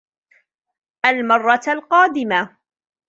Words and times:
المرة 1.05 1.61
القادمة. 1.67 2.57